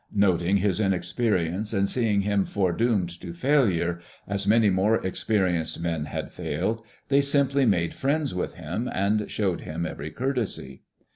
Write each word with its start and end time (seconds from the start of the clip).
Noting 0.15 0.57
his 0.57 0.79
inexperi 0.79 1.53
ence 1.53 1.73
and 1.73 1.87
seeing 1.87 2.21
him 2.21 2.43
foredoomed 2.43 3.09
to 3.21 3.33
failure, 3.35 3.99
as 4.27 4.47
many 4.47 4.71
more 4.71 4.95
experienced 5.05 5.79
man 5.79 6.05
had 6.05 6.33
failed, 6.33 6.81
they 7.09 7.21
simply 7.21 7.67
made 7.67 7.93
friends 7.93 8.33
with 8.33 8.55
him 8.55 8.89
and 8.91 9.29
showed 9.29 9.61
him 9.61 9.85
every 9.85 10.09
courtesy. 10.09 10.81